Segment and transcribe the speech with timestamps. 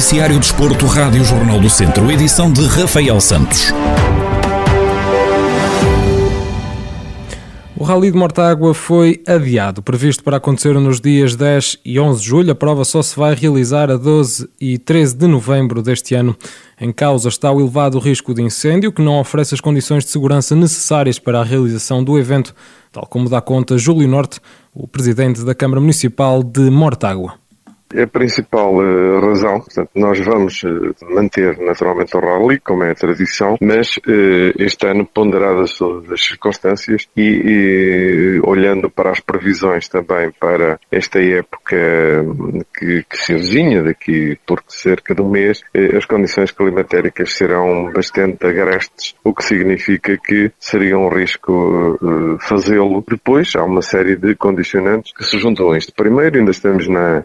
[0.00, 3.70] Noticiário Desporto, Rádio Jornal do Centro, edição de Rafael Santos.
[7.76, 12.26] O Rally de Mortágua foi adiado, previsto para acontecer nos dias 10 e 11 de
[12.26, 12.50] julho.
[12.50, 16.34] A prova só se vai realizar a 12 e 13 de novembro deste ano.
[16.80, 20.56] Em causa está o elevado risco de incêndio, que não oferece as condições de segurança
[20.56, 22.54] necessárias para a realização do evento,
[22.90, 24.40] tal como dá conta Júlio Norte,
[24.72, 27.34] o presidente da Câmara Municipal de Mortágua.
[27.92, 32.92] É a principal uh, razão, portanto, nós vamos uh, manter naturalmente o rally, como é
[32.92, 39.18] a tradição, mas uh, este ano, ponderadas todas as circunstâncias e, e, olhando para as
[39.18, 41.76] previsões também para esta época
[42.80, 45.60] que, que se avizinha daqui por cerca de um mês,
[45.96, 51.98] as condições climatéricas serão bastante agrestes, o que significa que seria um risco
[52.40, 53.04] fazê-lo.
[53.06, 55.92] Depois, há uma série de condicionantes que se juntam a isto.
[55.94, 57.24] Primeiro, ainda estamos na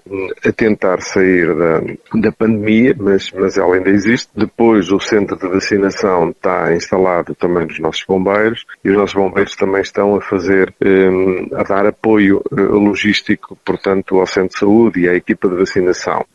[0.55, 1.81] tentar sair da,
[2.19, 4.29] da pandemia, mas, mas ela ainda existe.
[4.35, 9.55] Depois o centro de vacinação está instalado também nos nossos bombeiros e os nossos bombeiros
[9.55, 14.99] também estão a fazer, um, a dar apoio eh, logístico, portanto, ao centro de saúde
[15.01, 16.25] e à equipa de vacinação.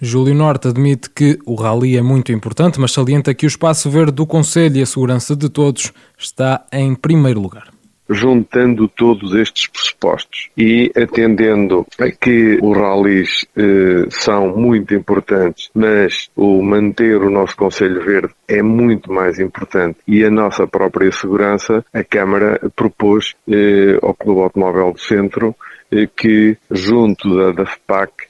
[0.00, 4.12] Júlio Norte admite que o rally é muito importante, mas salienta que o espaço verde
[4.12, 7.70] do Conselho e a segurança de todos está em primeiro lugar
[8.10, 16.28] juntando todos estes pressupostos e atendendo a que os rallies eh, são muito importantes, mas
[16.34, 21.84] o manter o nosso Conselho Verde é muito mais importante e a nossa própria segurança,
[21.92, 25.54] a Câmara propôs eh, ao Clube Automóvel do Centro
[25.92, 28.29] eh, que, junto da, da FPAC,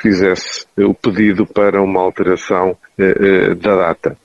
[0.00, 3.14] fizesse o pedido para uma alteração eh,
[3.50, 4.16] eh, da data.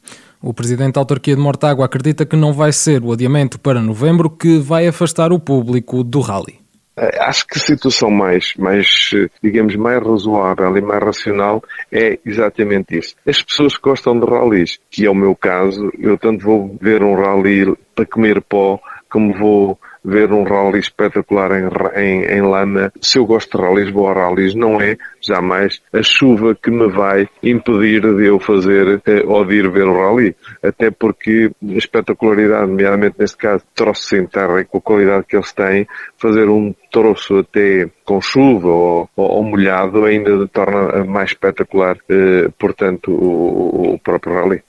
[0.41, 4.29] O presidente da autarquia de Mortágua acredita que não vai ser o adiamento para novembro
[4.29, 6.59] que vai afastar o público do rally.
[6.97, 9.11] Eh, acho que a situação mais, mais,
[9.43, 13.15] digamos, mais razoável e mais racional é exatamente isso.
[13.27, 17.03] As pessoas que gostam de rallies, que é o meu caso, eu tanto vou ver
[17.03, 22.91] um rally para comer pó, como vou ver um rally espetacular em, em, em lama.
[23.01, 24.55] Se eu gosto de rallies, vou a rallies.
[24.55, 29.55] Não é jamais a chuva que me vai impedir de eu fazer eh, ou de
[29.55, 30.35] ir ver o rally.
[30.63, 35.35] Até porque a espetacularidade, nomeadamente neste caso, troços sem terra e com a qualidade que
[35.35, 35.87] eles têm,
[36.17, 43.11] fazer um troço até com chuva ou, ou, molhado ainda torna mais espetacular, eh, portanto,
[43.11, 44.63] o, o próprio rally.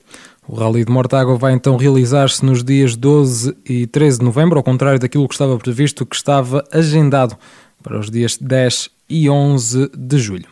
[0.46, 4.62] O Rally de Mortágua vai então realizar-se nos dias 12 e 13 de novembro, ao
[4.64, 7.36] contrário daquilo que estava previsto, que estava agendado
[7.80, 10.48] para os dias 10 e 11 de julho.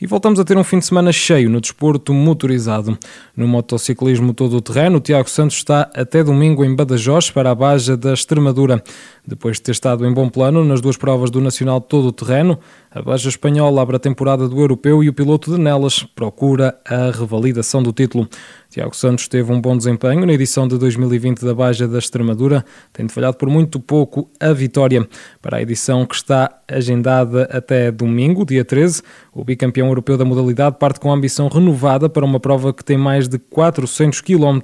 [0.00, 2.98] E voltamos a ter um fim de semana cheio no desporto motorizado.
[3.36, 7.54] No motociclismo todo o terreno, o Tiago Santos está até domingo em Badajoz para a
[7.54, 8.82] Baja da Extremadura.
[9.24, 12.58] Depois de ter estado em bom plano nas duas provas do Nacional todo o terreno,
[12.90, 17.12] a Baja Espanhola abre a temporada do Europeu e o piloto de Nelas procura a
[17.12, 18.28] revalidação do título.
[18.72, 23.12] Tiago Santos teve um bom desempenho na edição de 2020 da Baja da Extremadura, tendo
[23.12, 25.06] falhado por muito pouco a vitória.
[25.42, 30.78] Para a edição que está agendada até domingo, dia 13, o bicampeão europeu da modalidade
[30.78, 34.58] parte com a ambição renovada para uma prova que tem mais de 400 km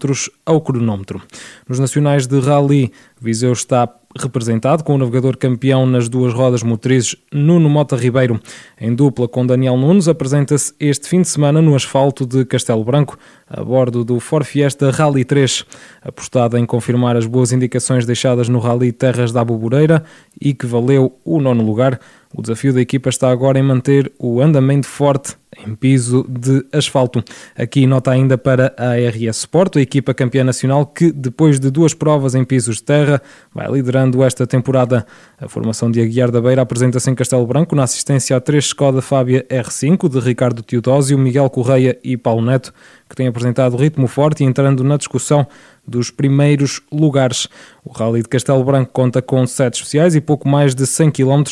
[0.47, 1.21] ao cronómetro.
[1.69, 3.87] Nos nacionais de rally, Viseu está
[4.17, 8.41] representado com o navegador campeão nas duas rodas motrizes Nuno Mota Ribeiro.
[8.81, 13.19] Em dupla com Daniel Nunes, apresenta-se este fim de semana no asfalto de Castelo Branco,
[13.49, 15.65] a bordo do Ford Fiesta Rally 3,
[16.03, 20.03] apostada em confirmar as boas indicações deixadas no Rally Terras da Abubureira
[20.41, 22.01] e que valeu o nono lugar.
[22.35, 25.35] O desafio da equipa está agora em manter o andamento forte
[25.67, 27.25] em piso de asfalto.
[27.57, 31.95] Aqui nota ainda para a RS Sport, a equipa campeã nacional que, depois de duas
[31.95, 33.21] provas em pisos de terra,
[33.53, 35.07] vai liderando esta temporada.
[35.41, 39.01] A formação de Aguiar da Beira apresenta-se em Castelo Branco na assistência a três Skoda
[39.01, 42.73] Fábia R5 de Ricardo Teodósio, Miguel Correia e Paulo Neto,
[43.09, 45.47] que têm apresentado ritmo forte e entrando na discussão
[45.87, 47.49] dos primeiros lugares.
[47.83, 51.43] O Rally de Castelo Branco conta com sete especiais e pouco mais de 100 km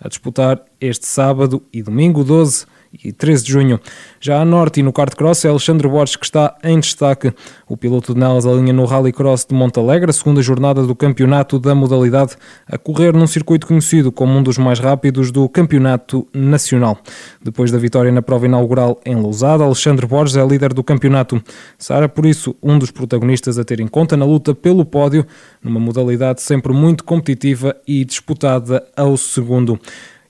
[0.00, 3.80] a disputar este sábado e domingo 12 e 13 de junho.
[4.20, 7.32] Já a norte e no kart cross é Alexandre Borges que está em destaque.
[7.68, 11.58] O piloto de Nelas alinha no Rally Cross de Montalegre, a segunda jornada do campeonato
[11.58, 12.36] da modalidade,
[12.66, 16.98] a correr num circuito conhecido como um dos mais rápidos do campeonato nacional.
[17.42, 21.42] Depois da vitória na prova inaugural em Lousada, Alexandre Borges é líder do campeonato.
[21.78, 25.26] Será, por isso, um dos protagonistas a ter em conta na luta pelo pódio,
[25.62, 29.78] numa modalidade sempre muito competitiva e disputada ao segundo.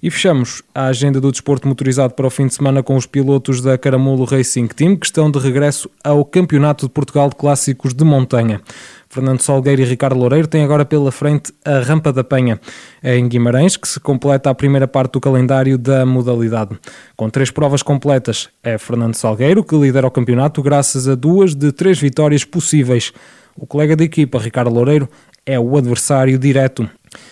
[0.02, 3.60] E fechamos a agenda do desporto motorizado para o fim de semana com os pilotos
[3.60, 8.04] da Caramulo Racing Team, que estão de regresso ao Campeonato de Portugal de Clássicos de
[8.04, 8.60] Montanha.
[9.08, 12.60] Fernando Salgueiro e Ricardo Loureiro têm agora pela frente a Rampa da Penha.
[13.02, 16.78] Em Guimarães que se completa a primeira parte do calendário da modalidade.
[17.16, 21.72] Com três provas completas, é Fernando Salgueiro que lidera o campeonato graças a duas de
[21.72, 23.12] três vitórias possíveis.
[23.56, 25.08] O colega de equipa, Ricardo Loureiro,
[25.46, 26.87] é o adversário direto.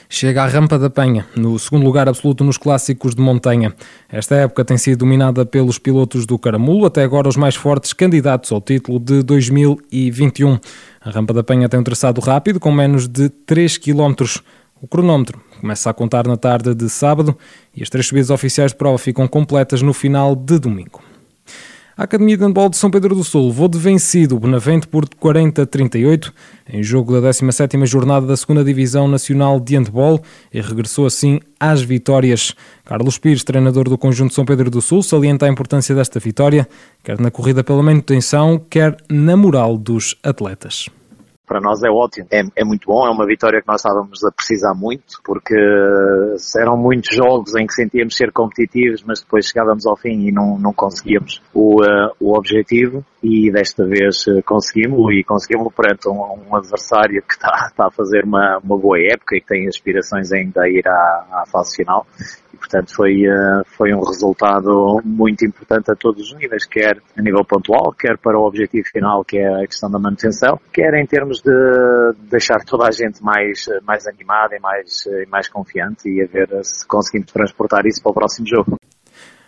[0.09, 3.75] Chega à Rampa da Penha, no segundo lugar absoluto nos clássicos de montanha.
[4.09, 8.53] Esta época tem sido dominada pelos pilotos do Caramulo, até agora os mais fortes candidatos
[8.53, 10.59] ao título de 2021.
[11.01, 14.15] A Rampa da Penha tem um traçado rápido, com menos de 3 km.
[14.81, 17.37] O cronómetro começa a contar na tarde de sábado
[17.75, 21.01] e as três subidas oficiais de prova ficam completas no final de domingo.
[21.97, 25.09] A Academia de Handball de São Pedro do Sul levou de vencido o Benavente por
[25.09, 26.33] 40-38
[26.69, 30.21] em jogo da 17ª jornada da 2 Divisão Nacional de Handball
[30.53, 32.53] e regressou assim às vitórias.
[32.85, 36.69] Carlos Pires, treinador do conjunto São Pedro do Sul, salienta a importância desta vitória,
[37.05, 40.89] quer na corrida pela manutenção, quer na moral dos atletas
[41.47, 44.33] para nós é ótimo, é, é, muito bom, é uma vitória que nós estávamos a
[44.33, 45.55] precisar muito, porque
[46.59, 50.59] eram muitos jogos em que sentíamos ser competitivos, mas depois chegávamos ao fim e não,
[50.59, 56.51] não conseguíamos o, uh, o objetivo, e desta vez uh, conseguimos, e conseguimos perante um,
[56.51, 60.33] um adversário que está, está a fazer uma, uma boa época e que tem aspirações
[60.33, 62.07] ainda a ir à, à fase final,
[62.55, 67.45] portanto foi, eh, foi um resultado muito importante a todos os níveis, quer a nível
[67.45, 71.41] pontual, quer para o objetivo final, que é a questão da manutenção, quer em termos
[71.41, 71.53] de
[72.31, 76.87] deixar toda a gente mais, mais animada e mais, mais confiante e a ver se
[76.87, 78.77] conseguimos transportar isso para o próximo jogo.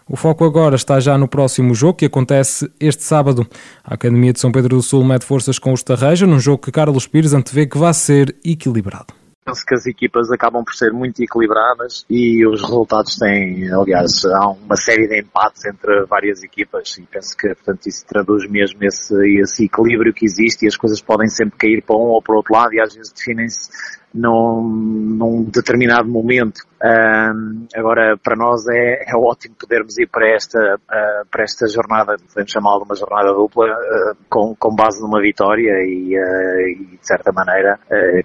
[0.08, 3.44] O foco agora está já no próximo jogo, que acontece este sábado.
[3.82, 6.70] A Academia de São Pedro do Sul mete forças com o Estarreja, num jogo que
[6.70, 11.22] Carlos Pires antevê que vai ser equilibrado penso que as equipas acabam por ser muito
[11.22, 17.02] equilibradas e os resultados têm, aliás, há uma série de empates entre várias equipas e
[17.02, 21.28] penso que, portanto, isso traduz mesmo esse, esse equilíbrio que existe e as coisas podem
[21.28, 23.70] sempre cair para um ou para o outro lado e às vezes definem-se
[24.14, 26.60] num, num determinado momento.
[26.82, 32.16] Um, agora, para nós é, é ótimo podermos ir para esta, uh, para esta jornada,
[32.28, 37.06] podemos chamá-la uma jornada dupla, uh, com, com base numa vitória e, uh, e de
[37.06, 37.78] certa maneira,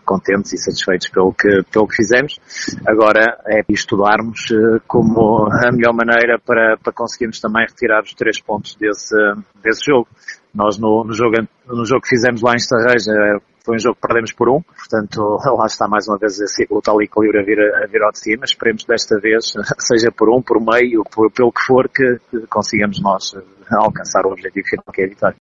[0.06, 2.40] contentes e satisfeitos pelo que, pelo que fizemos.
[2.86, 4.48] Agora é estudarmos
[4.88, 9.16] como a melhor maneira para, para conseguirmos também retirar os três pontos desse,
[9.64, 10.08] desse jogo.
[10.54, 11.38] Nós no, no, jogo,
[11.68, 15.38] no jogo que fizemos lá em Estarreja foi um jogo que perdemos por um, portanto
[15.58, 18.46] lá está mais uma vez esse tal equilíbrio a vir, a vir ao de cima.
[18.46, 22.20] Esperemos desta vez, seja por um, por meio, por, pelo que for, que,
[22.50, 23.42] consigamos nós eh,
[23.72, 25.38] alcançar o objetivo final que é a vitória.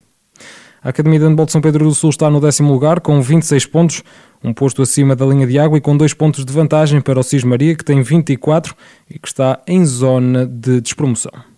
[0.81, 3.66] A Academia de Handball de São Pedro do Sul está no décimo lugar com 26
[3.66, 4.04] pontos,
[4.42, 7.24] um posto acima da linha de água e com dois pontos de vantagem para o
[7.24, 8.74] Cis Maria, que tem 24
[9.10, 11.50] e que está em zona de despromoção.